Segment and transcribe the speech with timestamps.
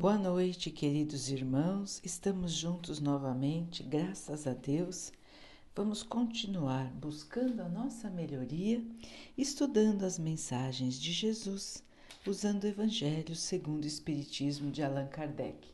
[0.00, 2.00] Boa noite, queridos irmãos.
[2.02, 5.12] Estamos juntos novamente, graças a Deus.
[5.76, 8.82] Vamos continuar buscando a nossa melhoria,
[9.36, 11.84] estudando as mensagens de Jesus,
[12.26, 15.68] usando o Evangelho segundo o Espiritismo de Allan Kardec.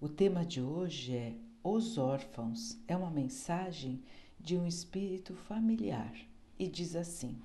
[0.00, 1.32] O tema de hoje é
[1.62, 2.76] Os órfãos.
[2.88, 4.02] É uma mensagem
[4.40, 6.12] de um espírito familiar
[6.58, 7.38] e diz assim: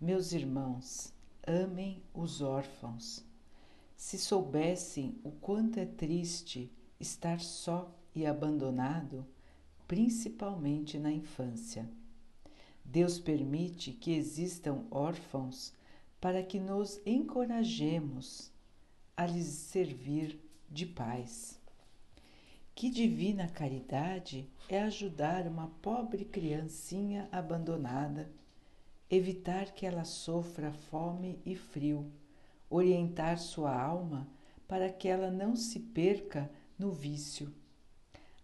[0.00, 1.12] Meus irmãos,
[1.44, 3.24] amem os órfãos
[3.96, 9.26] se soubessem o quanto é triste estar só e abandonado,
[9.86, 11.88] principalmente na infância.
[12.84, 15.72] Deus permite que existam órfãos
[16.20, 18.50] para que nos encorajemos
[19.16, 20.38] a lhes servir
[20.70, 21.60] de paz.
[22.74, 28.30] Que divina caridade é ajudar uma pobre criancinha abandonada,
[29.08, 32.10] evitar que ela sofra fome e frio
[32.68, 34.28] orientar sua alma
[34.66, 37.52] para que ela não se perca no vício.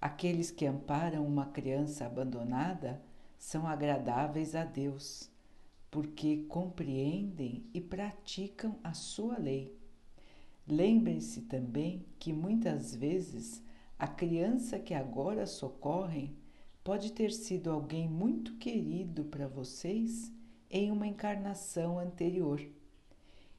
[0.01, 3.03] Aqueles que amparam uma criança abandonada
[3.39, 5.31] são agradáveis a Deus,
[5.91, 9.77] porque compreendem e praticam a sua lei.
[10.67, 13.63] Lembrem-se também que muitas vezes
[13.99, 16.37] a criança que agora socorrem
[16.85, 20.33] pode ter sido alguém muito querido para vocês
[20.71, 22.61] em uma encarnação anterior.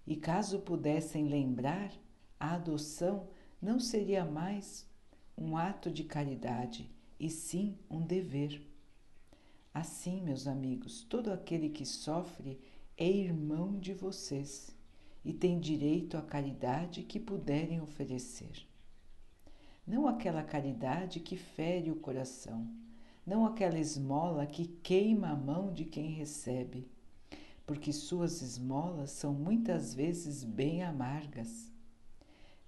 [0.05, 1.91] E caso pudessem lembrar,
[2.39, 3.27] a adoção
[3.61, 4.89] não seria mais
[5.37, 8.61] um ato de caridade, e sim um dever.
[9.73, 12.59] Assim, meus amigos, todo aquele que sofre
[12.97, 14.75] é irmão de vocês
[15.23, 18.67] e tem direito à caridade que puderem oferecer.
[19.85, 22.67] Não aquela caridade que fere o coração,
[23.25, 26.89] não aquela esmola que queima a mão de quem recebe
[27.65, 31.71] porque suas esmolas são muitas vezes bem amargas.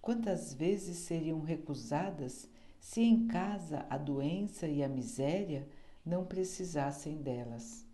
[0.02, 2.49] Quantas vezes seriam recusadas
[2.80, 5.67] se em casa a doença e a miséria
[6.05, 7.86] não precisassem delas?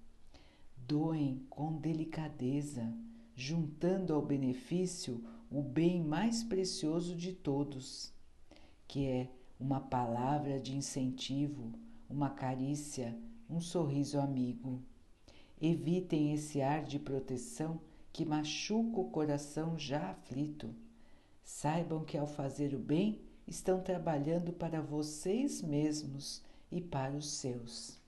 [0.76, 2.92] Doem com delicadeza,
[3.36, 8.12] juntando ao benefício o bem mais precioso de todos,
[8.88, 9.30] que é
[9.60, 11.74] uma palavra de incentivo,
[12.10, 13.18] uma carícia,
[13.50, 14.82] um sorriso amigo.
[15.62, 17.82] Evitem esse ar de proteção
[18.14, 20.74] que machuca o coração já aflito.
[21.44, 28.00] Saibam que ao fazer o bem, estão trabalhando para vocês mesmos e para os seus.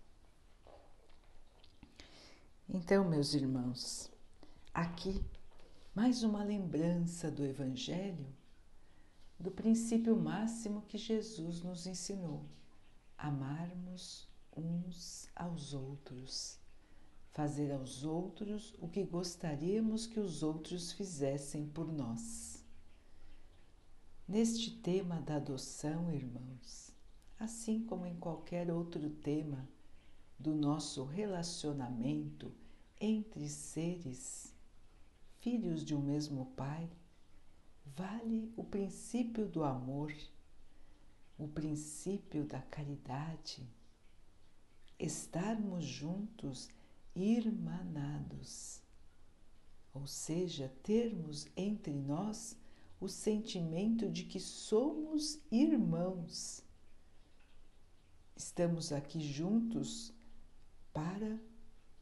[2.69, 4.09] Então, meus irmãos,
[4.73, 5.21] aqui
[5.93, 8.27] mais uma lembrança do Evangelho,
[9.37, 12.45] do princípio máximo que Jesus nos ensinou:
[13.17, 14.25] amarmos
[14.55, 16.60] uns aos outros
[17.31, 22.63] fazer aos outros o que gostaríamos que os outros fizessem por nós.
[24.27, 26.91] Neste tema da adoção, irmãos,
[27.39, 29.67] assim como em qualquer outro tema
[30.37, 32.51] do nosso relacionamento
[32.99, 34.53] entre seres,
[35.39, 36.89] filhos de um mesmo Pai,
[37.85, 40.13] vale o princípio do amor,
[41.37, 43.67] o princípio da caridade.
[44.99, 46.69] Estarmos juntos
[47.15, 48.81] irmanados,
[49.93, 52.57] ou seja, termos entre nós
[52.99, 56.63] o sentimento de que somos irmãos.
[58.35, 60.13] Estamos aqui juntos
[60.93, 61.39] para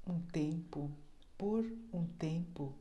[0.05, 0.91] um tempo,
[1.37, 2.75] por um tempo,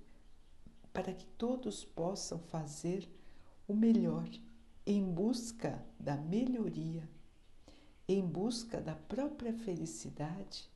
[0.92, 3.08] para que todos possam fazer
[3.66, 4.28] o melhor
[4.86, 7.08] em busca da melhoria,
[8.08, 10.68] em busca da própria felicidade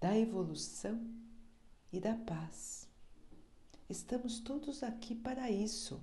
[0.00, 1.04] da evolução
[1.92, 2.88] e da paz.
[3.88, 6.00] Estamos todos aqui para isso,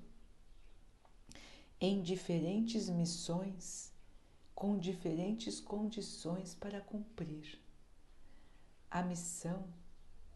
[1.80, 3.94] em diferentes missões,
[4.54, 7.60] com diferentes condições para cumprir.
[8.90, 9.68] A missão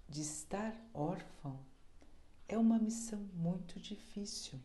[0.08, 1.60] de estar órfão
[2.48, 4.60] é uma missão muito difícil.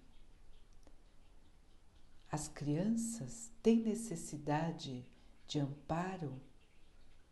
[2.30, 5.06] As crianças têm necessidade
[5.46, 6.40] de amparo,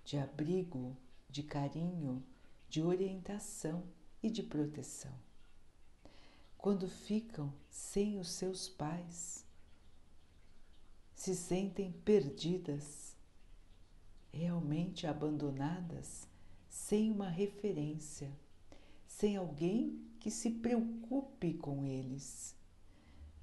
[0.05, 0.97] de abrigo,
[1.33, 2.23] de carinho,
[2.69, 3.83] de orientação
[4.23, 5.15] e de proteção.
[6.59, 9.45] Quando ficam sem os seus pais,
[11.15, 13.17] se sentem perdidas,
[14.31, 16.29] realmente abandonadas,
[16.69, 18.31] sem uma referência,
[19.07, 22.55] sem alguém que se preocupe com eles.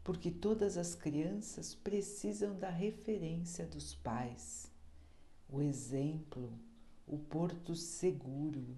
[0.04, 4.72] Porque todas as crianças precisam da referência dos pais,
[5.50, 6.52] o exemplo,
[7.10, 8.78] o porto seguro.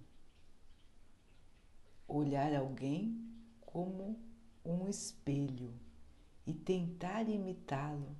[2.07, 3.29] Olhar alguém
[3.59, 4.17] como
[4.63, 5.73] um espelho
[6.47, 8.15] e tentar imitá-lo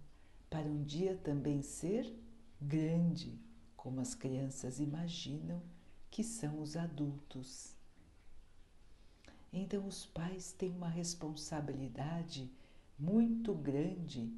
[0.50, 2.14] para um dia também ser
[2.62, 3.40] grande,
[3.76, 5.62] como as crianças imaginam
[6.10, 7.74] que são os adultos.
[9.54, 12.52] Então, os pais têm uma responsabilidade
[13.00, 14.32] muito grande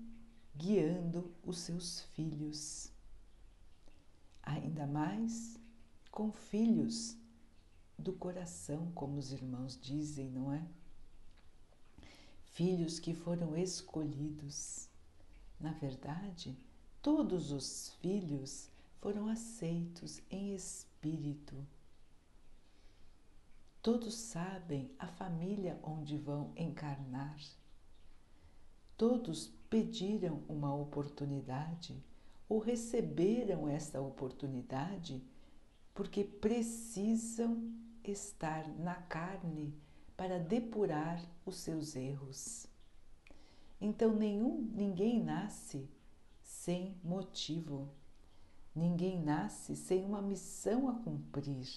[0.56, 2.92] guiando os seus filhos.
[4.44, 5.60] Ainda mais
[6.14, 7.18] com filhos
[7.98, 10.64] do coração, como os irmãos dizem, não é?
[12.44, 14.88] Filhos que foram escolhidos.
[15.60, 16.56] Na verdade,
[17.02, 18.70] todos os filhos
[19.02, 21.56] foram aceitos em espírito.
[23.82, 27.40] Todos sabem a família onde vão encarnar.
[28.96, 32.06] Todos pediram uma oportunidade
[32.48, 35.24] ou receberam esta oportunidade
[35.94, 37.72] porque precisam
[38.04, 39.74] estar na carne
[40.18, 42.68] para depurar os seus erros.
[43.80, 45.90] Então nenhum, ninguém nasce
[46.42, 47.90] sem motivo.
[48.76, 51.68] Ninguém nasce sem uma missão a cumprir.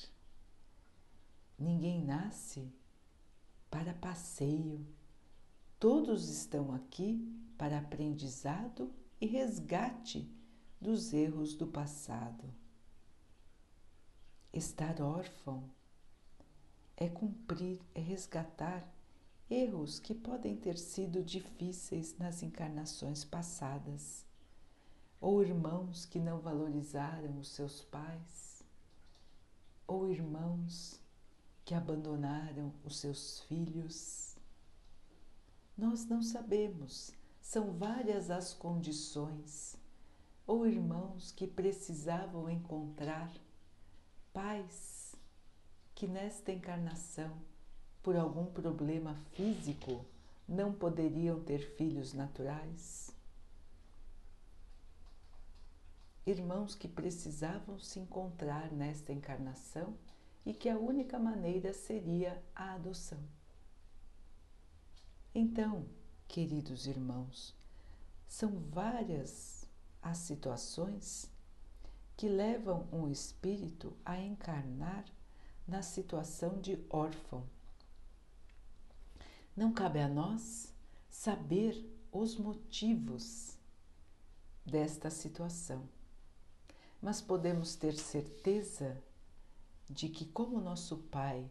[1.58, 2.72] Ninguém nasce
[3.70, 4.86] para passeio.
[5.78, 7.20] Todos estão aqui
[7.58, 10.30] para aprendizado e resgate
[10.80, 12.44] dos erros do passado.
[14.56, 15.68] Estar órfão
[16.96, 18.90] é cumprir, é resgatar
[19.50, 24.24] erros que podem ter sido difíceis nas encarnações passadas,
[25.20, 28.64] ou irmãos que não valorizaram os seus pais,
[29.86, 31.02] ou irmãos
[31.62, 34.38] que abandonaram os seus filhos.
[35.76, 37.12] Nós não sabemos,
[37.42, 39.76] são várias as condições,
[40.46, 43.30] ou irmãos que precisavam encontrar
[44.36, 45.16] pais
[45.94, 47.40] que nesta encarnação,
[48.02, 50.04] por algum problema físico,
[50.46, 53.10] não poderiam ter filhos naturais?
[56.26, 59.96] Irmãos que precisavam se encontrar nesta encarnação
[60.44, 63.22] e que a única maneira seria a adoção.
[65.34, 65.86] Então,
[66.28, 67.56] queridos irmãos,
[68.28, 69.66] são várias
[70.02, 71.34] as situações
[72.16, 75.04] que levam um espírito a encarnar
[75.68, 77.46] na situação de órfão.
[79.54, 80.72] Não cabe a nós
[81.10, 83.58] saber os motivos
[84.64, 85.88] desta situação,
[87.02, 89.02] mas podemos ter certeza
[89.88, 91.50] de que, como nosso Pai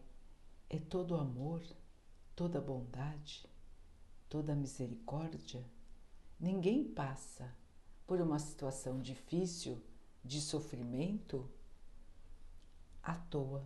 [0.68, 1.62] é todo amor,
[2.34, 3.48] toda bondade,
[4.28, 5.64] toda misericórdia,
[6.38, 7.54] ninguém passa
[8.06, 9.80] por uma situação difícil
[10.26, 11.48] de sofrimento
[13.02, 13.64] à toa.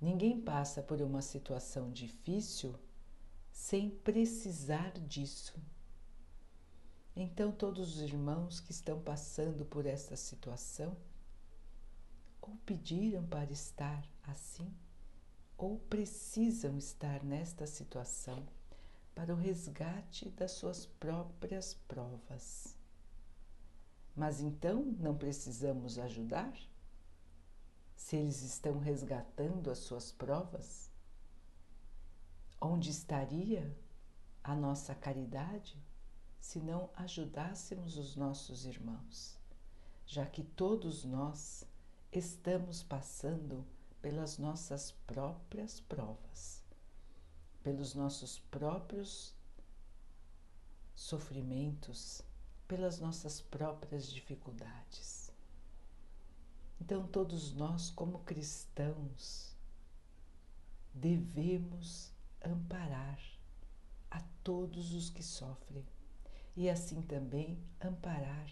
[0.00, 2.78] Ninguém passa por uma situação difícil
[3.50, 5.54] sem precisar disso.
[7.16, 10.96] Então, todos os irmãos que estão passando por esta situação,
[12.40, 14.74] ou pediram para estar assim,
[15.56, 18.46] ou precisam estar nesta situação
[19.14, 22.73] para o resgate das suas próprias provas.
[24.14, 26.52] Mas então não precisamos ajudar?
[27.96, 30.90] Se eles estão resgatando as suas provas?
[32.60, 33.76] Onde estaria
[34.42, 35.76] a nossa caridade
[36.40, 39.36] se não ajudássemos os nossos irmãos?
[40.06, 41.66] Já que todos nós
[42.12, 43.66] estamos passando
[44.00, 46.62] pelas nossas próprias provas,
[47.62, 49.34] pelos nossos próprios
[50.94, 52.22] sofrimentos
[52.74, 55.30] pelas nossas próprias dificuldades.
[56.80, 59.56] Então, todos nós, como cristãos,
[60.92, 62.10] devemos
[62.44, 63.20] amparar
[64.10, 65.86] a todos os que sofrem
[66.56, 68.50] e assim também amparar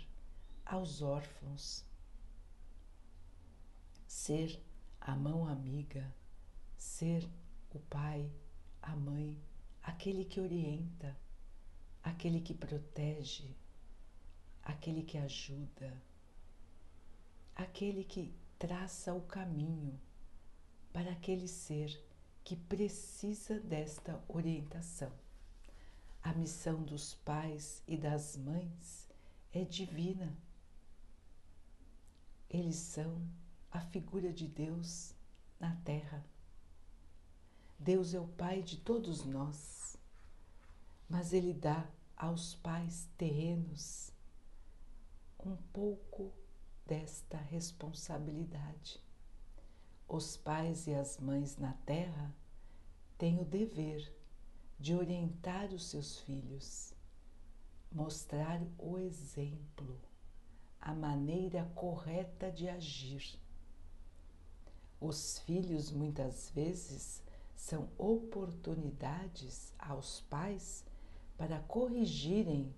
[0.64, 1.84] aos órfãos.
[4.06, 4.62] Ser
[5.00, 6.14] a mão amiga,
[6.76, 7.28] ser
[7.74, 8.30] o pai,
[8.80, 9.36] a mãe,
[9.82, 11.18] aquele que orienta,
[12.04, 13.60] aquele que protege,
[14.62, 16.02] aquele que ajuda,
[17.54, 19.98] aquele que traça o caminho
[20.92, 22.00] para aquele ser
[22.44, 25.12] que precisa desta orientação.
[26.22, 29.08] A missão dos pais e das mães
[29.52, 30.36] é divina.
[32.48, 33.20] Eles são
[33.70, 35.14] a figura de Deus
[35.58, 36.24] na terra.
[37.78, 39.96] Deus é o Pai de todos nós,
[41.08, 41.84] mas Ele dá
[42.16, 44.11] aos pais terrenos
[45.44, 46.32] um pouco
[46.86, 49.02] desta responsabilidade.
[50.08, 52.34] Os pais e as mães na terra
[53.16, 54.14] têm o dever
[54.78, 56.92] de orientar os seus filhos,
[57.90, 60.00] mostrar o exemplo,
[60.80, 63.38] a maneira correta de agir.
[65.00, 67.22] Os filhos muitas vezes
[67.54, 70.84] são oportunidades aos pais
[71.36, 72.74] para corrigirem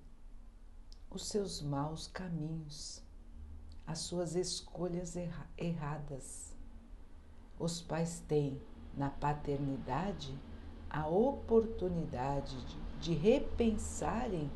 [1.14, 3.00] os seus maus caminhos,
[3.86, 6.56] as suas escolhas erra erradas.
[7.56, 8.60] Os pais têm
[8.96, 10.36] na paternidade
[10.90, 14.50] a oportunidade de, de repensarem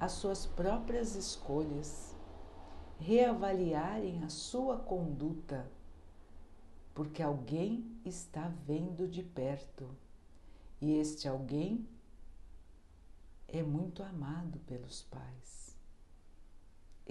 [0.00, 2.16] as suas próprias escolhas,
[2.98, 5.70] reavaliarem a sua conduta,
[6.92, 9.88] porque alguém está vendo de perto
[10.80, 11.88] e este alguém
[13.46, 15.59] é muito amado pelos pais.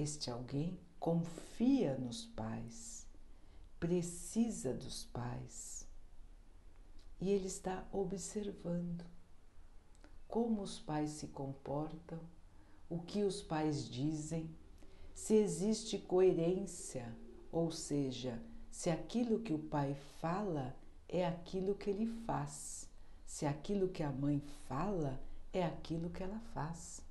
[0.01, 3.05] Este alguém confia nos pais,
[3.81, 5.85] precisa dos pais
[7.19, 9.03] e ele está observando
[10.25, 12.17] como os pais se comportam,
[12.89, 14.49] o que os pais dizem,
[15.13, 17.13] se existe coerência,
[17.51, 18.41] ou seja,
[18.71, 20.73] se aquilo que o pai fala
[21.09, 22.89] é aquilo que ele faz,
[23.25, 25.19] se aquilo que a mãe fala
[25.51, 27.08] é aquilo que ela faz.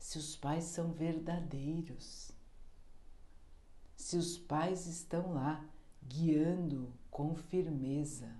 [0.00, 2.32] Se os pais são verdadeiros,
[3.94, 5.64] se os pais estão lá
[6.02, 8.34] guiando com firmeza,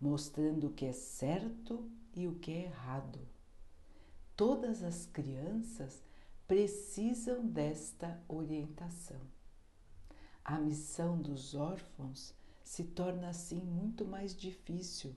[0.00, 3.18] mostrando o que é certo e o que é errado.
[4.36, 6.00] Todas as crianças
[6.46, 9.20] precisam desta orientação.
[10.44, 12.32] A missão dos órfãos
[12.62, 15.14] se torna assim muito mais difícil,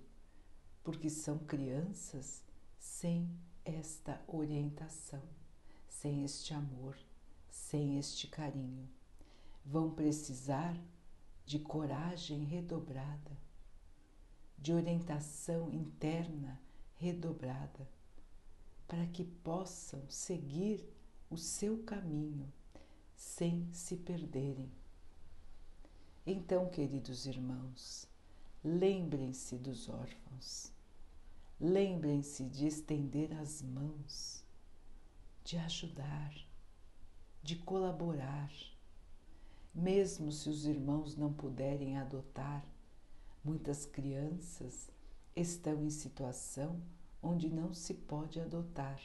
[0.84, 2.44] porque são crianças
[2.80, 3.30] sem
[3.64, 5.22] esta orientação,
[6.02, 6.96] sem este amor,
[7.50, 8.88] sem este carinho.
[9.66, 10.80] Vão precisar
[11.44, 13.36] de coragem redobrada,
[14.60, 16.62] de orientação interna
[16.98, 17.90] redobrada,
[18.88, 20.88] para que possam seguir
[21.32, 22.52] o seu caminho
[23.16, 24.72] sem se perderem.
[26.28, 28.08] Então, queridos irmãos,
[28.64, 30.72] lembrem-se dos órfãos,
[31.60, 34.47] lembrem-se de estender as mãos,
[35.48, 36.34] de ajudar,
[37.42, 38.52] de colaborar
[39.74, 42.66] mesmo se os irmãos não puderem adotar,
[43.44, 44.90] muitas crianças
[45.36, 46.82] estão em situação
[47.22, 49.00] onde não se pode adotar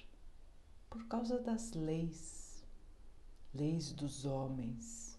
[0.89, 2.65] por causa das leis,
[3.55, 5.19] leis dos homens.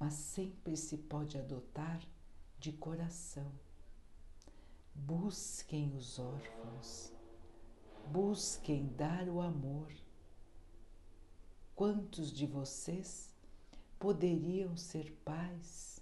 [0.00, 2.02] Mas sempre se pode adotar
[2.58, 3.52] de coração.
[4.94, 7.12] Busquem os órfãos,
[8.08, 9.92] busquem dar o amor.
[11.74, 13.34] Quantos de vocês
[13.98, 16.00] poderiam ser pais,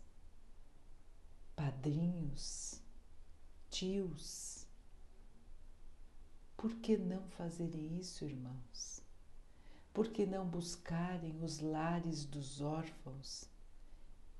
[1.54, 2.82] padrinhos,
[3.70, 4.66] tios.
[6.56, 9.00] Por que não fazerem isso, irmãos?
[9.94, 13.48] Por que não buscarem os lares dos órfãos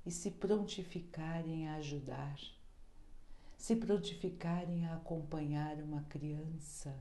[0.05, 2.37] e se prontificarem a ajudar?
[3.57, 6.93] Se prontificarem a acompanhar uma criança,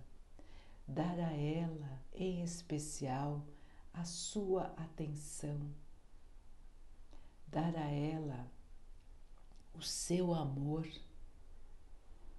[0.87, 3.45] dar a ela, em especial,
[3.93, 5.73] a sua atenção
[7.53, 8.51] dar a ela
[9.75, 10.89] o seu amor.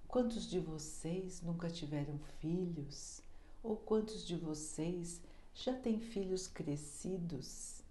[0.07, 3.21] Quantos de vocês nunca tiveram filhos?
[3.61, 5.21] Ou quantos de vocês
[5.53, 7.83] já têm filhos crescidos,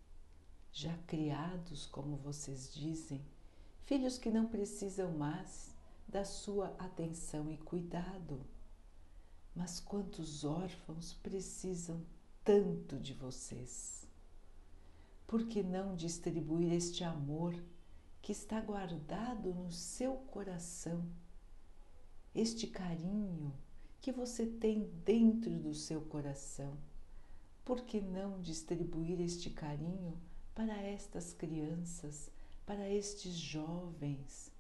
[0.73, 3.25] já criados, como vocês dizem,
[3.85, 5.73] filhos que não precisam mais
[6.09, 8.41] da sua atenção e cuidado?
[9.55, 12.01] Mas quantos órfãos precisam
[12.45, 14.03] tanto de vocês?
[15.33, 17.55] por que não distribuir este amor
[18.21, 21.09] que está guardado no seu coração?
[22.35, 23.51] Este carinho
[23.99, 26.77] que você tem dentro do seu coração.
[27.65, 30.21] Por que não distribuir este carinho
[30.55, 32.31] para estas crianças,
[32.67, 34.53] para estes jovens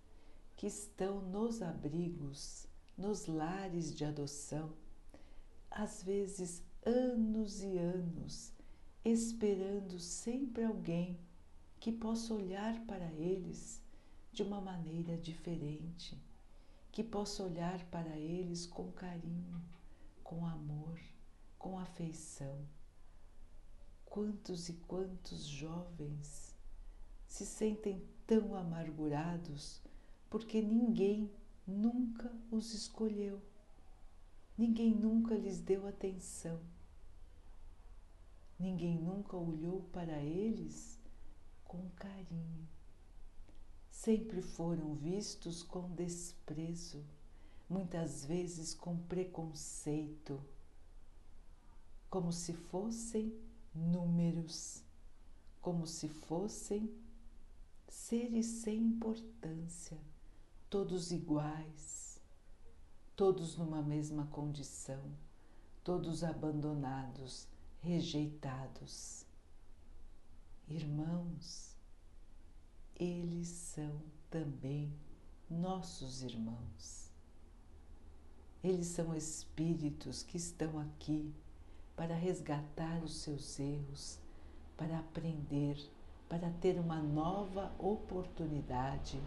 [0.57, 4.73] que estão nos abrigos, nos lares de adoção,
[5.75, 8.53] às vezes anos e anos,
[9.05, 11.19] esperando sempre alguém
[11.81, 13.83] que possa olhar para eles
[14.33, 16.17] de uma maneira diferente,
[16.91, 19.63] que possa olhar para eles com carinho,
[20.23, 21.01] com amor,
[21.59, 22.67] com afeição.
[24.05, 26.55] Quantos e quantos jovens
[27.27, 29.81] se sentem tão amargurados
[30.29, 31.31] porque ninguém
[31.67, 33.43] nunca os escolheu,
[34.57, 36.61] ninguém nunca lhes deu atenção
[38.63, 40.97] Ninguém nunca olhou para eles
[41.65, 42.69] com carinho.
[43.91, 47.05] Sempre foram vistos com desprezo,
[47.69, 50.41] muitas vezes com preconceito,
[52.09, 53.37] como se fossem
[53.75, 54.85] números,
[55.61, 56.89] como se fossem
[57.89, 59.99] seres sem importância,
[60.71, 62.02] todos iguais,
[63.23, 65.01] todos numa mesma condição,
[65.85, 67.47] todos abandonados,
[67.81, 69.25] rejeitados.
[70.67, 71.77] Irmãos,
[72.97, 74.93] eles são também
[75.49, 77.13] nossos irmãos.
[78.61, 81.33] Eles são espíritos que estão aqui
[81.95, 84.19] para resgatar os seus erros,
[84.77, 85.79] para aprender,
[86.29, 89.23] para ter uma nova oportunidade,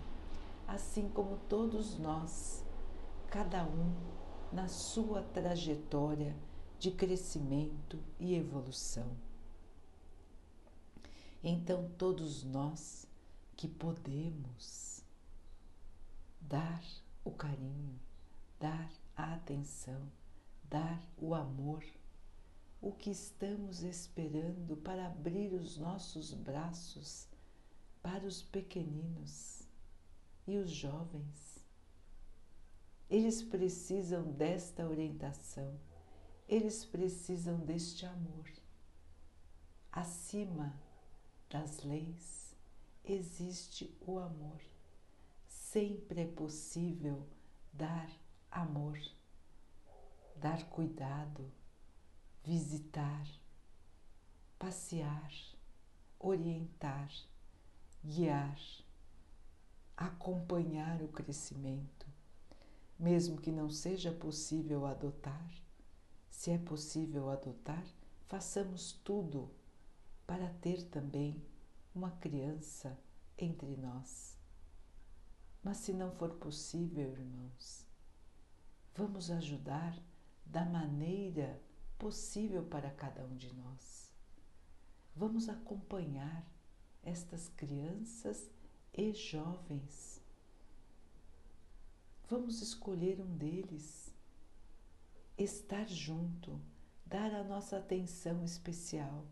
[0.68, 2.65] assim como todos nós,
[3.36, 3.94] cada um
[4.54, 6.34] na sua trajetória
[6.80, 9.12] de crescimento e evolução.
[11.44, 13.06] Então, todos nós
[13.58, 15.04] que podemos
[16.40, 16.82] dar
[17.26, 18.00] o carinho,
[18.58, 20.10] dar a atenção,
[20.70, 21.84] dar o amor,
[22.82, 27.28] o que estamos esperando para abrir os nossos braços
[28.02, 29.68] para os pequeninos
[30.48, 31.55] e os jovens.
[33.10, 35.80] Eles precisam desta orientação,
[36.48, 38.52] eles precisam deste amor.
[39.92, 40.74] Acima
[41.50, 42.56] das leis
[43.04, 44.62] existe o amor.
[45.48, 47.26] Sempre é possível
[47.72, 48.10] dar
[48.52, 49.00] amor,
[50.36, 51.52] dar cuidado,
[52.44, 53.28] visitar,
[54.58, 55.32] passear,
[56.20, 57.12] orientar,
[58.04, 58.60] guiar,
[59.96, 61.95] acompanhar o crescimento,
[62.98, 65.52] mesmo que não seja possível adotar.
[66.30, 67.86] Se é possível adotar,
[68.28, 69.52] façamos tudo
[70.26, 71.44] para ter também
[71.94, 72.98] uma criança
[73.38, 74.38] entre nós.
[75.64, 77.88] Mas se não for possível, irmãos,
[78.94, 79.98] vamos ajudar
[80.46, 81.62] da maneira
[81.98, 84.14] possível para cada um de nós.
[85.16, 86.46] Vamos acompanhar
[87.02, 88.50] estas crianças
[88.94, 90.22] e jovens.
[92.28, 94.14] Vamos escolher um deles,
[95.38, 96.60] estar junto,
[97.06, 99.26] dar a nossa atenção especial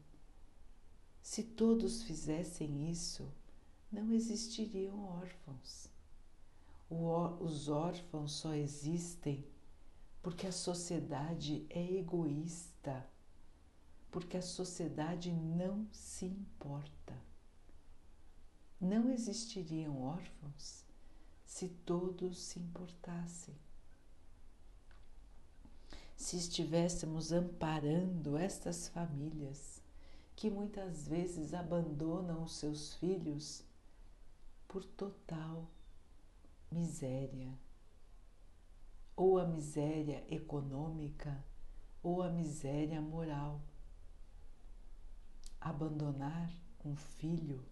[1.24, 3.32] se todos fizessem isso,
[3.90, 5.88] não existiriam órfãos.
[7.40, 9.44] os órfãos só existem
[10.22, 13.10] porque a sociedade é egoísta,
[14.12, 17.18] porque a sociedade não se importa.
[18.80, 20.84] Não existiriam órfãos
[21.54, 23.54] se todos se importassem.
[26.16, 29.80] Se estivéssemos amparando estas famílias,
[30.36, 33.64] que muitas vezes abandonam os seus filhos
[34.68, 35.70] por total
[36.72, 37.56] miséria,
[39.16, 41.46] ou a miséria econômica,
[42.02, 43.62] ou a miséria moral.
[45.62, 46.52] Abandonar
[46.84, 47.64] um filho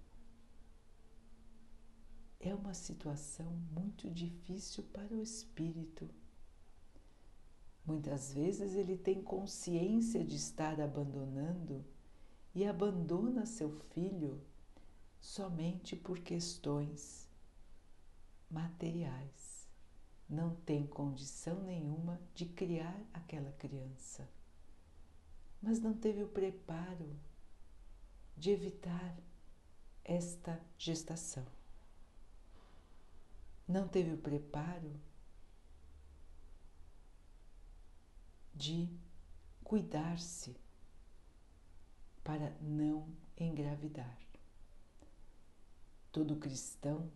[2.42, 6.10] é uma situação muito difícil para o espírito.
[7.86, 11.86] Muitas vezes ele tem consciência de estar abandonando
[12.54, 14.42] e abandona seu filho
[15.20, 17.30] somente por questões
[18.50, 19.68] materiais.
[20.28, 24.28] Não tem condição nenhuma de criar aquela criança,
[25.62, 27.16] mas não teve o preparo
[28.36, 29.16] de evitar
[30.04, 31.46] esta gestação.
[33.72, 35.00] Não teve o preparo
[38.54, 38.90] de
[39.64, 40.58] cuidar-se
[42.22, 43.08] para não
[43.38, 44.18] engravidar.
[46.12, 47.10] Todo cristão,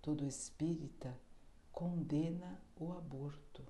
[0.00, 1.14] todo espírita
[1.70, 3.62] condena o aborto,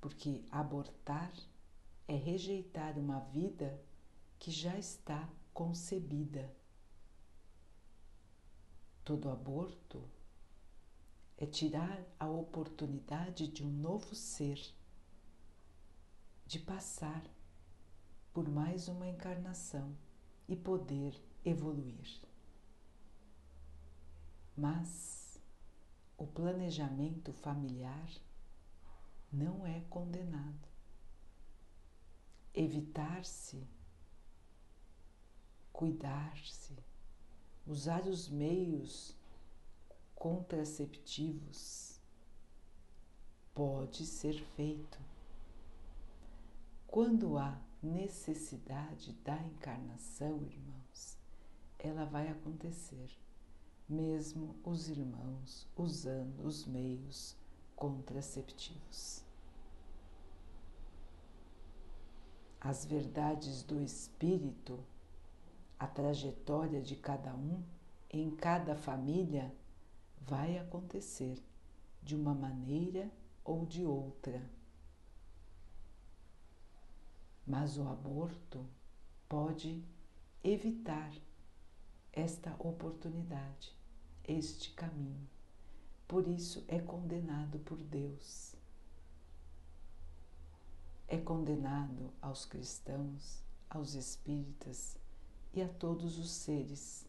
[0.00, 1.34] porque abortar
[2.08, 3.78] é rejeitar uma vida
[4.38, 6.50] que já está concebida.
[9.04, 10.02] Todo aborto
[11.42, 14.60] é tirar a oportunidade de um novo ser
[16.46, 17.20] de passar
[18.32, 19.92] por mais uma encarnação
[20.46, 22.22] e poder evoluir.
[24.56, 25.42] Mas
[26.16, 28.08] o planejamento familiar
[29.32, 30.68] não é condenado.
[32.54, 33.66] Evitar-se,
[35.72, 36.78] cuidar-se,
[37.66, 39.20] usar os meios
[40.22, 42.00] contraceptivos
[43.52, 44.96] pode ser feito.
[46.86, 51.18] Quando há necessidade da encarnação, irmãos,
[51.76, 53.10] ela vai acontecer,
[53.88, 57.36] mesmo os irmãos usando os meios
[57.74, 59.24] contraceptivos.
[62.60, 64.78] As verdades do espírito,
[65.80, 67.60] a trajetória de cada um,
[68.08, 69.52] em cada família,
[70.26, 71.42] vai acontecer
[72.02, 73.10] de uma maneira
[73.44, 74.42] ou de outra.
[77.46, 78.64] Mas o aborto
[79.28, 79.84] pode
[80.44, 81.12] evitar
[82.12, 83.74] esta oportunidade,
[84.24, 85.28] este caminho.
[86.06, 88.54] Por isso é condenado por Deus.
[91.08, 94.98] É condenado aos cristãos, aos espíritas
[95.52, 97.06] e a todos os seres.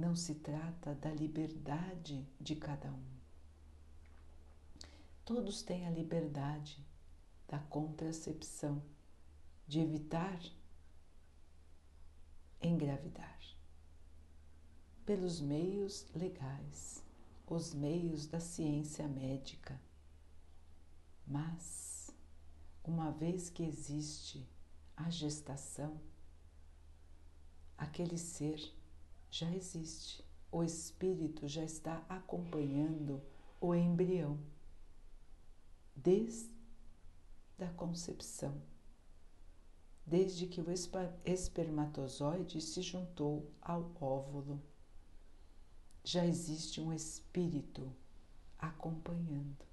[0.00, 3.04] Não se trata da liberdade de cada um.
[5.26, 6.82] Todos têm a liberdade
[7.46, 8.82] da contracepção,
[9.68, 10.40] de evitar
[12.62, 13.38] engravidar
[15.04, 17.04] pelos meios legais,
[17.46, 19.78] os meios da ciência médica.
[21.26, 22.10] Mas,
[22.82, 24.48] uma vez que existe
[24.96, 26.00] a gestação,
[27.76, 28.79] aquele ser
[29.30, 33.22] já existe, o espírito já está acompanhando
[33.60, 34.38] o embrião
[35.94, 36.50] desde
[37.60, 38.60] a concepção,
[40.04, 40.66] desde que o
[41.24, 44.60] espermatozoide se juntou ao óvulo.
[46.02, 47.92] Já existe um espírito
[48.58, 49.64] acompanhando,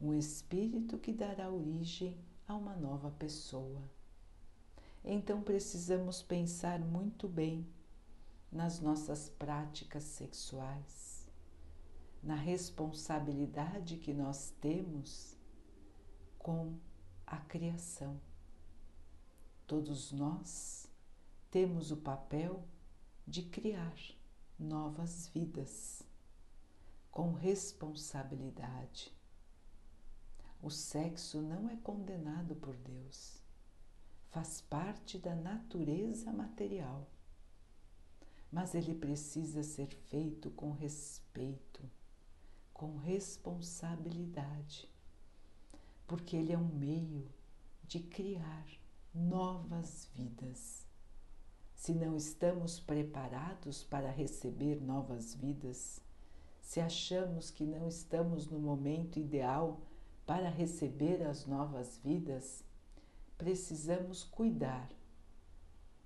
[0.00, 3.80] um espírito que dará origem a uma nova pessoa.
[5.04, 7.66] Então precisamos pensar muito bem
[8.50, 11.28] nas nossas práticas sexuais,
[12.22, 15.36] na responsabilidade que nós temos
[16.38, 16.78] com
[17.26, 18.20] a criação.
[19.66, 20.90] Todos nós
[21.50, 22.66] temos o papel
[23.26, 23.94] de criar
[24.58, 26.02] novas vidas
[27.10, 29.14] com responsabilidade.
[30.62, 33.42] O sexo não é condenado por Deus,
[34.30, 37.06] faz parte da natureza material,
[38.50, 41.82] mas ele precisa ser feito com respeito,
[42.72, 44.88] com responsabilidade
[46.08, 47.28] porque ele é um meio
[47.86, 48.66] de criar
[49.14, 50.86] novas vidas.
[51.74, 56.00] Se não estamos preparados para receber novas vidas,
[56.62, 59.80] se achamos que não estamos no momento ideal
[60.26, 62.64] para receber as novas vidas,
[63.36, 64.90] precisamos cuidar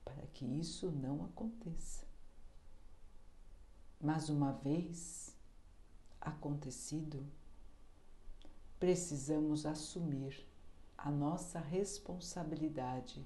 [0.04, 2.04] para que isso não aconteça.
[4.02, 5.32] Mas uma vez
[6.20, 7.24] acontecido,
[8.80, 10.44] precisamos assumir
[10.98, 13.24] a nossa responsabilidade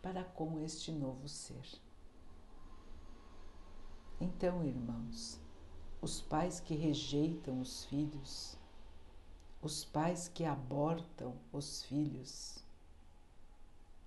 [0.00, 1.66] para com este novo ser.
[4.20, 5.40] Então, irmãos,
[6.00, 8.56] os pais que rejeitam os filhos,
[9.60, 12.64] os pais que abortam os filhos,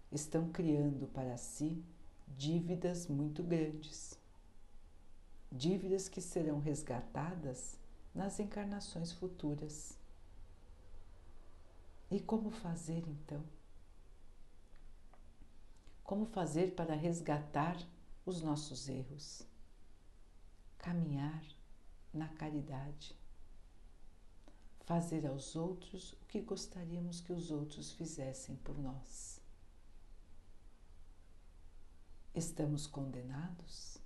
[0.10, 1.84] estão criando para si
[2.38, 4.17] dívidas muito grandes,
[5.56, 7.78] dívidas que serão resgatadas
[8.13, 9.98] nas encarnações futuras.
[12.10, 13.44] E como fazer então?
[16.04, 17.78] Como fazer para resgatar
[18.26, 19.44] os nossos erros?
[20.78, 21.44] Caminhar
[22.13, 23.18] na caridade.
[24.86, 29.41] Fazer aos outros o que gostaríamos que os outros fizessem por nós.
[32.36, 34.05] Estamos condenados?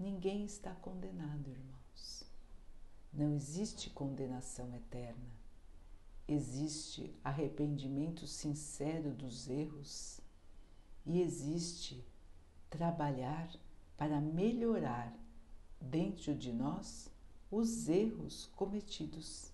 [0.00, 2.24] Ninguém está condenado, irmãos.
[3.12, 5.40] Não existe condenação eterna
[6.32, 10.20] existe arrependimento sincero dos erros
[11.04, 12.06] e existe
[12.68, 13.50] trabalhar
[13.96, 15.12] para melhorar
[15.80, 17.10] dentro de nós
[17.50, 19.50] os erros cometidos.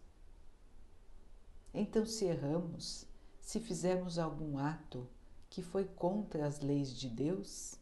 [1.73, 3.07] Então, se erramos,
[3.41, 5.09] se fizermos algum ato
[5.49, 7.79] que foi contra as leis de Deus,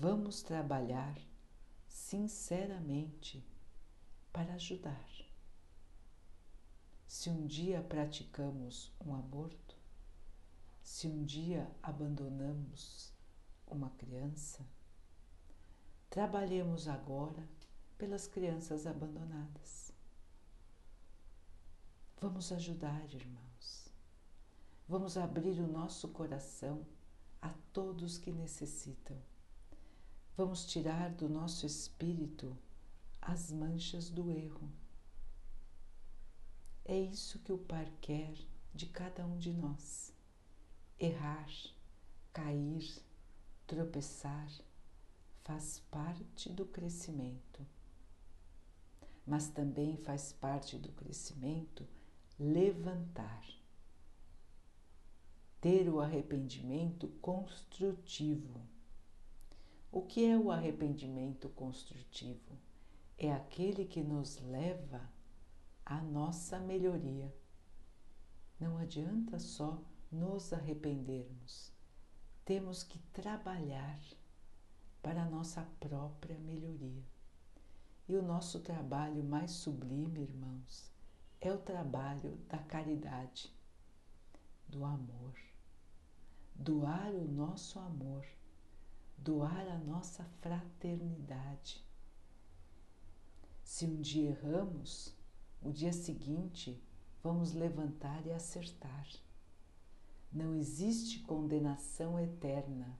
[0.00, 1.18] vamos trabalhar
[1.88, 3.44] sinceramente
[4.32, 5.08] para ajudar.
[7.04, 9.76] Se um dia praticamos um aborto,
[10.84, 13.12] se um dia abandonamos
[13.66, 14.64] uma criança,
[16.08, 17.48] trabalhemos agora
[17.96, 19.92] pelas crianças abandonadas.
[22.20, 23.92] Vamos ajudar, irmãos.
[24.88, 26.86] Vamos abrir o nosso coração
[27.42, 29.18] a todos que necessitam.
[30.38, 32.56] Vamos tirar do nosso espírito
[33.20, 34.70] as manchas do erro
[36.88, 38.34] é isso que o Pai quer
[38.74, 40.10] de cada um de nós.
[40.98, 41.46] Errar,
[42.32, 43.02] cair,
[43.66, 44.50] tropeçar
[45.44, 47.60] faz parte do crescimento.
[49.26, 51.86] mas também faz parte do crescimento
[52.40, 53.46] levantar.
[55.60, 58.77] Ter o arrependimento construtivo.
[59.90, 62.58] O que é o arrependimento construtivo?
[63.16, 65.00] É aquele que nos leva
[65.84, 67.34] à nossa melhoria.
[68.60, 71.72] Não adianta só nos arrependermos.
[72.44, 73.98] Temos que trabalhar
[75.02, 77.02] para a nossa própria melhoria.
[78.06, 80.92] E o nosso trabalho mais sublime, irmãos,
[81.40, 83.50] é o trabalho da caridade,
[84.68, 85.34] do amor.
[86.54, 88.26] Doar o nosso amor,
[89.18, 91.84] doar a nossa fraternidade.
[93.62, 95.14] Se um dia erramos,
[95.62, 96.82] o dia seguinte
[97.22, 99.06] vamos levantar e acertar.
[100.32, 102.98] Não existe condenação eterna.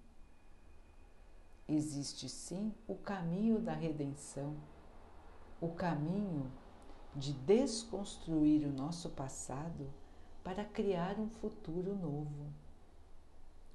[1.66, 4.56] Existe sim o caminho da redenção,
[5.60, 6.50] o caminho
[7.14, 9.92] de desconstruir o nosso passado
[10.42, 12.52] para criar um futuro novo,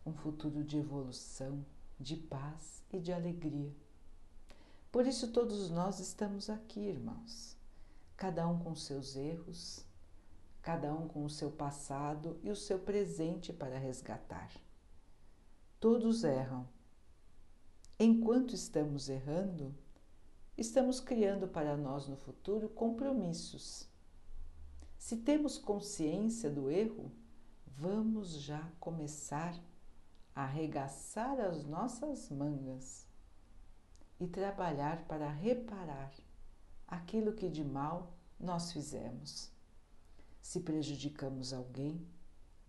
[0.06, 1.64] um futuro de evolução,
[2.04, 3.74] de paz e de alegria.
[4.92, 7.58] Por isso, todos nós estamos aqui, irmãos,
[8.18, 9.86] cada um com seus erros,
[10.62, 14.52] cada um com o seu passado e o seu presente para resgatar.
[15.80, 16.68] Todos erram.
[17.98, 19.74] Enquanto estamos errando,
[20.58, 23.88] estamos criando para nós no futuro compromissos.
[24.98, 27.12] Se temos consciência do erro,
[27.66, 29.73] vamos já começar a
[30.36, 33.08] arregaçar as nossas mangas
[34.20, 36.12] e trabalhar para reparar
[36.88, 39.52] aquilo que de mal nós fizemos.
[40.42, 42.06] Se prejudicamos alguém,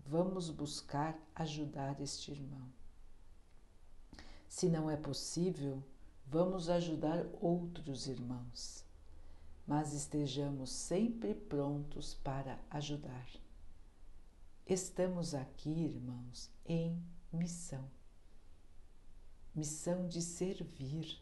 [0.07, 2.69] vamos buscar ajudar este irmão.
[4.49, 5.83] Se não é possível,
[6.27, 8.85] vamos ajudar outros irmãos,
[9.67, 13.27] mas estejamos sempre prontos para ajudar.
[14.67, 17.03] Estamos aqui, irmãos, em
[17.35, 17.91] missão.
[19.55, 21.21] Missão de servir,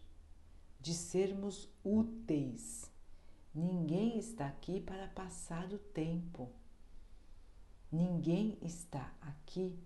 [0.80, 2.92] de sermos úteis
[3.54, 6.48] Ninguém está aqui para passar o tempo.
[7.90, 9.78] Ninguém está aqui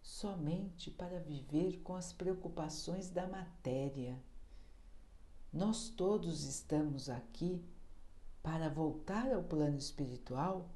[0.00, 4.16] somente para viver com as preocupações da matéria.
[5.52, 7.64] Nós todos estamos aqui
[8.44, 10.70] para voltar ao plano espiritual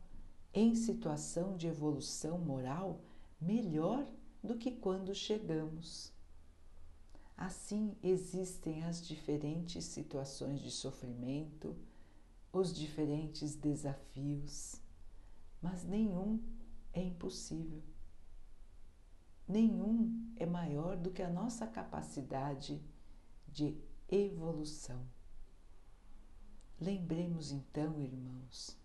[0.52, 3.00] em situação de evolução moral
[3.40, 4.04] melhor
[4.42, 6.12] do que quando chegamos.
[7.36, 11.76] Assim existem as diferentes situações de sofrimento,
[12.52, 14.76] os diferentes desafios,
[15.62, 16.42] mas nenhum
[16.92, 17.82] é impossível.
[19.46, 22.80] Nenhum é maior do que a nossa capacidade
[23.48, 23.76] de
[24.08, 25.04] evolução.
[26.80, 28.76] Lembremos então, irmãos,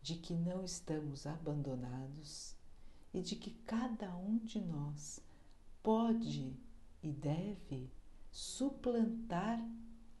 [0.00, 2.55] de que não estamos abandonados
[3.16, 5.20] e de que cada um de nós
[5.82, 6.54] pode
[7.02, 7.90] e deve
[8.30, 9.58] suplantar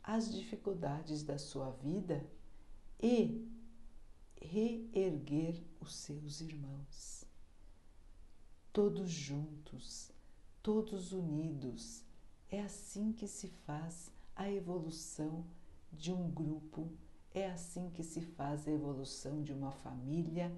[0.02, 2.26] as dificuldades da sua vida
[2.98, 3.46] e
[4.40, 7.26] reerguer os seus irmãos.
[8.72, 10.10] Todos juntos,
[10.62, 12.02] todos unidos,
[12.48, 15.44] é assim que se faz a evolução
[15.92, 16.90] de um grupo,
[17.34, 20.50] é assim que se faz a evolução de uma família,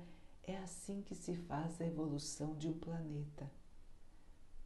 [0.52, 3.50] é assim que se faz a evolução de um planeta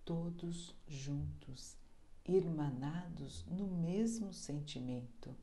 [0.04, 1.76] todos juntos,
[2.24, 5.34] irmanados no mesmo sentimento.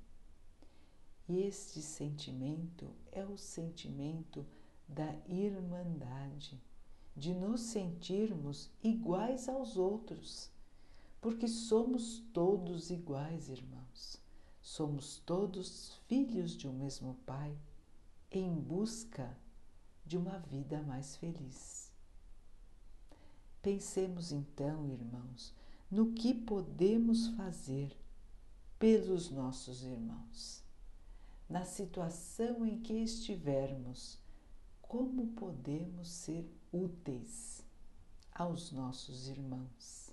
[1.27, 4.45] E este sentimento é o sentimento
[4.87, 6.61] da irmandade,
[7.15, 10.49] de nos sentirmos iguais aos outros,
[11.21, 14.17] porque somos todos iguais, irmãos.
[14.61, 17.57] Somos todos filhos de um mesmo Pai,
[18.31, 19.35] em busca
[20.09, 21.93] de uma vida mais feliz.
[23.61, 25.53] Pensemos então, irmãos,
[25.89, 27.95] no que podemos fazer
[28.79, 30.63] pelos nossos irmãos.
[31.47, 34.17] Na situação em que estivermos,
[34.81, 37.63] como podemos ser úteis
[38.33, 40.09] aos nossos irmãos?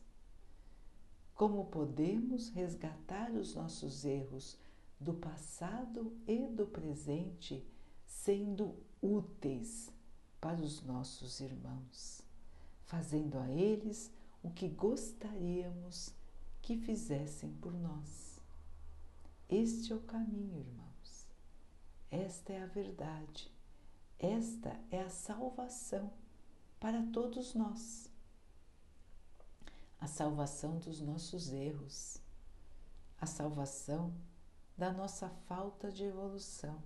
[1.34, 4.58] Como podemos resgatar os nossos erros
[5.00, 7.66] do passado e do presente,
[8.06, 9.90] sendo úteis
[10.40, 12.26] para os nossos irmãos?
[12.86, 14.10] fazendo a eles
[14.42, 16.14] o que gostaríamos
[16.62, 18.40] que fizessem por nós.
[19.48, 21.26] Este é o caminho, irmãos.
[22.10, 23.52] Esta é a verdade.
[24.18, 26.12] Esta é a salvação
[26.80, 28.10] para todos nós.
[30.00, 32.18] A salvação dos nossos erros,
[33.20, 34.14] a salvação
[34.76, 36.80] da nossa falta de evolução,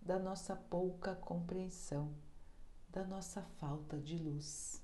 [0.00, 2.14] da nossa pouca compreensão,
[2.88, 4.82] da nossa falta de luz.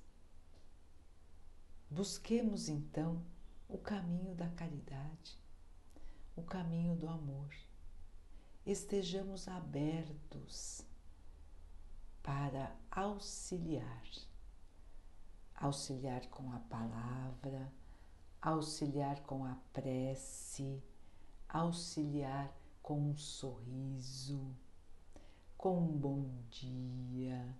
[1.89, 3.23] Busquemos então
[3.67, 5.39] o caminho da caridade,
[6.35, 7.49] o caminho do amor.
[8.65, 10.85] Estejamos abertos
[12.21, 14.03] para auxiliar.
[15.55, 17.71] Auxiliar com a palavra,
[18.41, 20.83] auxiliar com a prece,
[21.47, 24.55] auxiliar com um sorriso,
[25.57, 27.55] com um bom dia,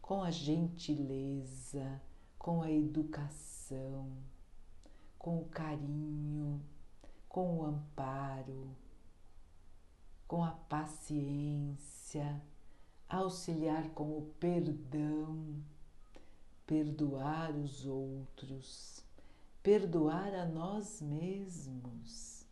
[0.00, 2.00] com a gentileza,
[2.38, 4.10] com a educação,
[5.18, 6.62] com o carinho,
[7.28, 8.76] com o amparo,
[10.26, 12.42] com a paciência
[13.08, 15.62] auxiliar com o perdão,
[16.66, 19.04] perdoar os outros,
[19.62, 22.46] perdoar a nós mesmos,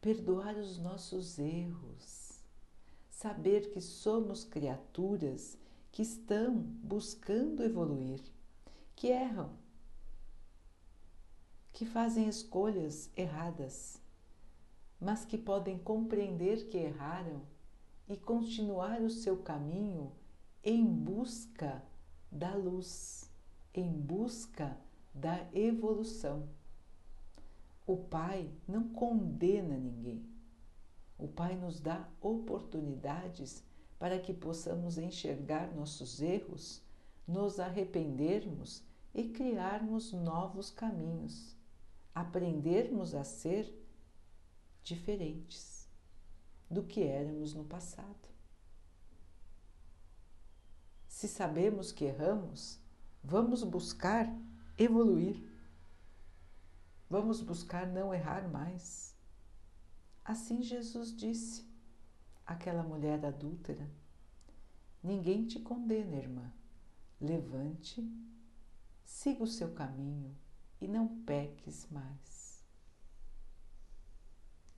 [0.00, 2.15] perdoar os nossos erros,
[3.16, 5.56] saber que somos criaturas
[5.90, 8.20] que estão buscando evoluir,
[8.94, 9.52] que erram,
[11.72, 14.02] que fazem escolhas erradas,
[15.00, 17.40] mas que podem compreender que erraram
[18.06, 20.12] e continuar o seu caminho
[20.62, 21.82] em busca
[22.30, 23.32] da luz,
[23.72, 24.76] em busca
[25.14, 26.46] da evolução.
[27.86, 30.35] O Pai não condena ninguém.
[31.18, 33.64] O Pai nos dá oportunidades
[33.98, 36.82] para que possamos enxergar nossos erros,
[37.26, 38.82] nos arrependermos
[39.14, 41.56] e criarmos novos caminhos,
[42.14, 43.74] aprendermos a ser
[44.82, 45.88] diferentes
[46.70, 48.28] do que éramos no passado.
[51.08, 52.78] Se sabemos que erramos,
[53.24, 54.30] vamos buscar
[54.76, 55.42] evoluir.
[57.08, 59.05] Vamos buscar não errar mais.
[60.26, 61.64] Assim Jesus disse
[62.44, 63.88] àquela mulher adúltera:
[65.00, 66.52] Ninguém te condena, irmã.
[67.20, 68.04] Levante,
[69.04, 70.36] siga o seu caminho
[70.80, 72.66] e não peques mais.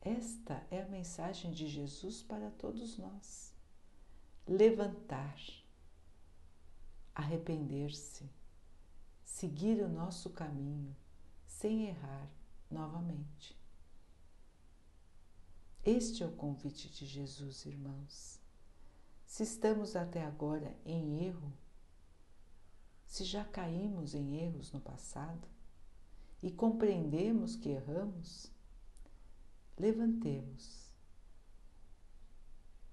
[0.03, 3.55] Esta é a mensagem de Jesus para todos nós.
[4.47, 5.41] Levantar,
[7.15, 8.31] arrepender-se,
[9.25, 10.95] seguir o nosso caminho
[11.47, 12.31] sem errar
[12.71, 13.58] novamente.
[15.91, 18.39] Este é o convite de Jesus, irmãos.
[19.25, 21.51] Se estamos até agora em erro,
[23.07, 25.49] se já caímos em erros no passado
[26.43, 28.53] e compreendemos que erramos,
[29.79, 30.93] levantemos.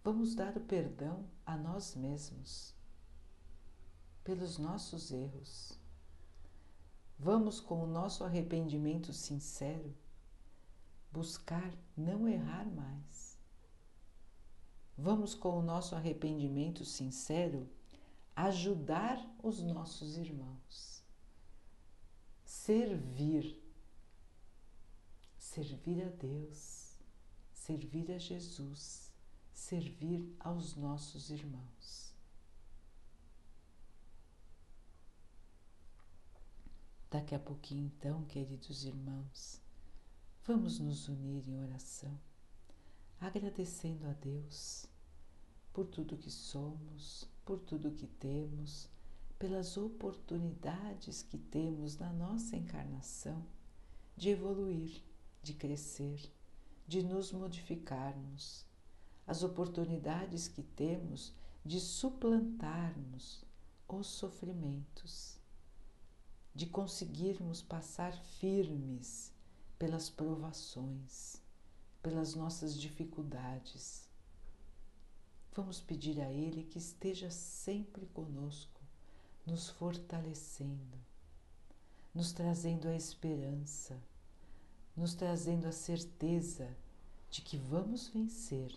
[0.01, 2.73] Vamos dar o perdão a nós mesmos
[4.23, 5.77] pelos nossos erros.
[7.19, 9.93] Vamos, com o nosso arrependimento sincero,
[11.17, 13.39] buscar não errar mais.
[14.97, 17.69] Vamos, com o nosso arrependimento sincero,
[18.35, 21.03] ajudar os nossos irmãos,
[22.43, 23.65] servir
[25.55, 26.97] servir a Deus,
[27.53, 29.09] servir a Jesus,
[29.53, 32.13] servir aos nossos irmãos.
[37.09, 39.61] Daqui a pouquinho, então, queridos irmãos,
[40.47, 42.15] vamos nos unir em oração,
[43.19, 44.85] agradecendo a Deus
[45.73, 48.87] por tudo que somos, por tudo que temos,
[49.39, 53.43] pelas oportunidades que temos na nossa encarnação
[54.15, 55.03] de evoluir
[55.41, 56.31] de crescer,
[56.87, 58.65] de nos modificarmos,
[59.25, 61.33] as oportunidades que temos
[61.65, 63.43] de suplantarmos
[63.87, 65.39] os sofrimentos,
[66.53, 69.34] de conseguirmos passar firmes
[69.85, 71.39] pelas provações,
[72.01, 74.09] pelas nossas dificuldades.
[75.53, 78.81] Vamos pedir a Ele que esteja sempre conosco,
[79.45, 80.97] nos fortalecendo,
[82.15, 83.95] nos trazendo a esperança
[84.95, 86.75] nos trazendo a certeza
[87.29, 88.71] de que vamos vencer,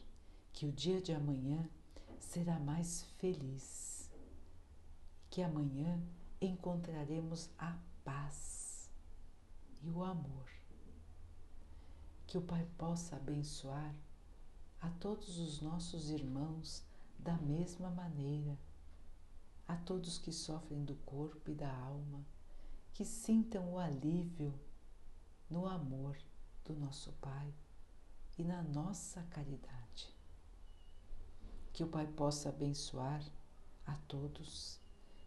[0.53, 1.67] que o dia de amanhã
[2.19, 4.11] será mais feliz,
[5.31, 6.03] que amanhã
[6.41, 8.91] encontraremos a paz
[9.81, 10.58] e o amor.
[12.29, 13.95] Que o Pai possa abençoar
[14.83, 16.85] a todos os nossos irmãos
[17.19, 18.55] da mesma maneira,
[19.67, 22.23] a todos que sofrem do corpo e da alma,
[22.93, 24.53] que sintam o alívio
[25.49, 26.19] no amor
[26.67, 27.51] do nosso Pai
[28.37, 30.15] e na nossa caridade.
[31.73, 33.25] Que o Pai possa abençoar
[33.87, 34.79] a todos,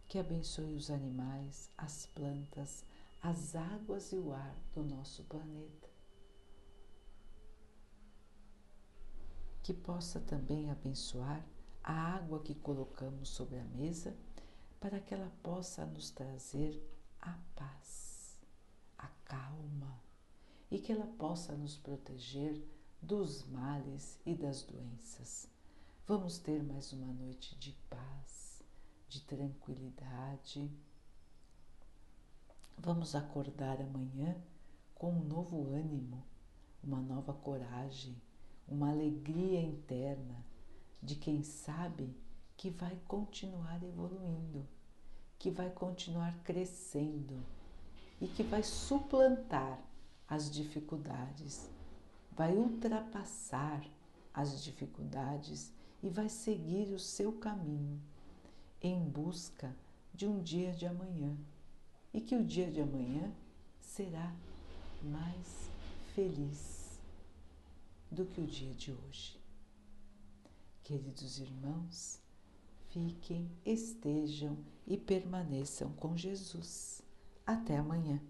[0.06, 2.84] que abençoe os animais, as plantas,
[3.20, 5.81] as águas e o ar do nosso planeta.
[9.62, 11.44] Que possa também abençoar
[11.82, 14.16] a água que colocamos sobre a mesa,
[14.80, 16.82] para que ela possa nos trazer
[17.20, 18.36] a paz,
[18.98, 20.02] a calma
[20.70, 22.60] e que ela possa nos proteger
[23.00, 25.48] dos males e das doenças.
[26.06, 28.62] Vamos ter mais uma noite de paz,
[29.08, 30.70] de tranquilidade.
[32.76, 34.36] Vamos acordar amanhã
[34.94, 36.24] com um novo ânimo,
[36.82, 38.20] uma nova coragem,
[38.68, 40.44] uma alegria interna
[41.02, 42.14] de quem sabe
[42.56, 44.66] que vai continuar evoluindo,
[45.38, 47.42] que vai continuar crescendo
[48.20, 49.82] e que vai suplantar
[50.28, 51.68] as dificuldades,
[52.30, 53.84] vai ultrapassar
[54.32, 58.00] as dificuldades e vai seguir o seu caminho
[58.80, 59.74] em busca
[60.14, 61.36] de um dia de amanhã.
[62.14, 63.32] E que o dia de amanhã
[63.80, 64.34] será
[65.02, 65.70] mais
[66.14, 66.81] feliz
[68.12, 69.40] do que o dia de hoje.
[70.84, 72.20] Queridos irmãos,
[72.90, 77.02] fiquem, estejam e permaneçam com Jesus.
[77.46, 78.20] Até amanhã.